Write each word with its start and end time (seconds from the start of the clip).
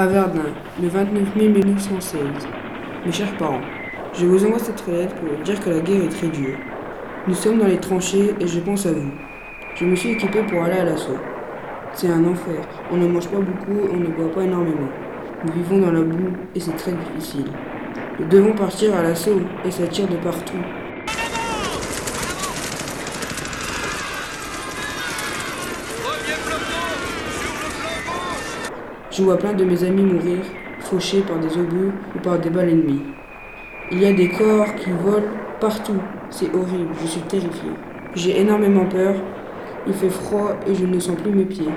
À 0.00 0.06
Verdun, 0.06 0.54
le 0.80 0.86
29 0.86 1.34
mai 1.34 1.48
1916. 1.48 2.20
Mes 3.04 3.10
chers 3.10 3.36
parents, 3.36 3.60
je 4.14 4.26
vous 4.26 4.44
envoie 4.46 4.60
cette 4.60 4.86
lettre 4.86 5.12
pour 5.16 5.28
vous 5.28 5.42
dire 5.42 5.58
que 5.58 5.70
la 5.70 5.80
guerre 5.80 6.04
est 6.04 6.08
très 6.08 6.28
dure. 6.28 6.56
Nous 7.26 7.34
sommes 7.34 7.58
dans 7.58 7.66
les 7.66 7.80
tranchées 7.80 8.32
et 8.38 8.46
je 8.46 8.60
pense 8.60 8.86
à 8.86 8.92
vous. 8.92 9.10
Je 9.74 9.84
me 9.84 9.96
suis 9.96 10.10
équipé 10.10 10.44
pour 10.44 10.62
aller 10.62 10.78
à 10.78 10.84
l'assaut. 10.84 11.18
C'est 11.94 12.10
un 12.10 12.24
enfer. 12.26 12.60
On 12.92 12.96
ne 12.96 13.08
mange 13.08 13.26
pas 13.26 13.40
beaucoup, 13.40 13.88
on 13.92 13.96
ne 13.96 14.06
boit 14.06 14.30
pas 14.30 14.44
énormément. 14.44 14.88
Nous 15.44 15.52
vivons 15.52 15.80
dans 15.80 15.90
la 15.90 16.02
boue 16.02 16.30
et 16.54 16.60
c'est 16.60 16.76
très 16.76 16.92
difficile. 16.92 17.46
Nous 18.20 18.28
devons 18.28 18.52
partir 18.52 18.94
à 18.94 19.02
l'assaut 19.02 19.40
et 19.64 19.70
ça 19.72 19.88
tire 19.88 20.06
de 20.06 20.16
partout. 20.18 20.62
Je 29.18 29.24
vois 29.24 29.36
plein 29.36 29.52
de 29.52 29.64
mes 29.64 29.82
amis 29.82 30.04
mourir, 30.04 30.38
fauchés 30.78 31.22
par 31.22 31.40
des 31.40 31.58
obus 31.58 31.90
ou 32.14 32.20
par 32.22 32.38
des 32.38 32.50
balles 32.50 32.68
ennemies. 32.68 33.02
Il 33.90 34.00
y 34.00 34.06
a 34.06 34.12
des 34.12 34.28
corps 34.28 34.72
qui 34.76 34.90
volent 34.90 35.26
partout. 35.58 36.00
C'est 36.30 36.54
horrible, 36.54 36.90
je 37.02 37.06
suis 37.08 37.22
terrifié. 37.22 37.70
J'ai 38.14 38.40
énormément 38.40 38.84
peur. 38.84 39.16
Il 39.88 39.92
fait 39.92 40.08
froid 40.08 40.54
et 40.68 40.72
je 40.76 40.86
ne 40.86 41.00
sens 41.00 41.16
plus 41.16 41.32
mes 41.32 41.46
pieds. 41.46 41.72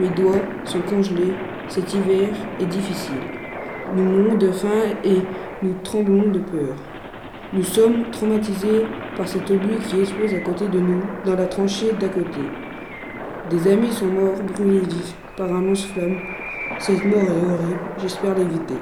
Mes 0.00 0.08
doigts 0.08 0.40
sont 0.64 0.80
congelés. 0.80 1.34
Cet 1.68 1.92
hiver 1.92 2.30
est 2.58 2.64
difficile. 2.64 3.20
Nous 3.94 4.04
mourons 4.04 4.36
de 4.36 4.50
faim 4.50 4.94
et 5.04 5.18
nous 5.62 5.74
tremblons 5.84 6.30
de 6.30 6.38
peur. 6.38 6.74
Nous 7.52 7.64
sommes 7.64 8.04
traumatisés 8.12 8.86
par 9.14 9.28
cet 9.28 9.50
obus 9.50 9.76
qui 9.86 10.00
explose 10.00 10.32
à 10.32 10.40
côté 10.40 10.68
de 10.68 10.80
nous, 10.80 11.02
dans 11.26 11.36
la 11.36 11.48
tranchée 11.48 11.92
d'à 12.00 12.08
côté. 12.08 12.40
Des 13.50 13.70
amis 13.70 13.92
sont 13.92 14.06
morts 14.06 14.40
brûlés 14.54 14.80
vifs 14.80 15.14
par 15.36 15.52
un 15.52 15.60
lance-flamme. 15.60 16.16
Cette 16.78 17.04
mort 17.04 17.22
est 17.22 17.30
horrible, 17.30 17.80
j'espère 18.00 18.36
l'éviter. 18.36 18.74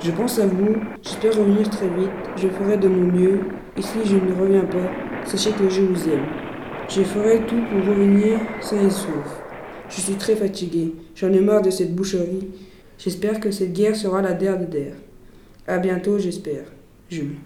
Je 0.00 0.10
pense 0.12 0.38
à 0.38 0.46
vous, 0.46 0.76
j'espère 1.02 1.36
revenir 1.36 1.68
très 1.70 1.88
vite, 1.88 2.10
je 2.36 2.48
ferai 2.48 2.76
de 2.76 2.88
mon 2.88 3.10
mieux, 3.10 3.40
et 3.76 3.82
si 3.82 3.98
je 4.04 4.16
ne 4.16 4.40
reviens 4.40 4.64
pas, 4.64 4.90
sachez 5.24 5.50
que 5.52 5.68
je 5.68 5.82
vous 5.82 6.08
aime. 6.08 6.26
Je 6.88 7.02
ferai 7.02 7.40
tout 7.46 7.60
pour 7.70 7.86
revenir 7.86 8.38
sain 8.60 8.86
et 8.86 8.90
sauf. 8.90 9.42
Je 9.88 10.00
suis 10.00 10.14
très 10.14 10.36
fatigué, 10.36 10.94
j'en 11.14 11.32
ai 11.32 11.40
marre 11.40 11.62
de 11.62 11.70
cette 11.70 11.94
boucherie. 11.94 12.48
J'espère 12.98 13.40
que 13.40 13.50
cette 13.50 13.72
guerre 13.72 13.96
sera 13.96 14.20
la 14.22 14.34
dernière. 14.34 14.94
À 15.66 15.78
bientôt, 15.78 16.18
j'espère. 16.18 16.64
Jules. 17.10 17.36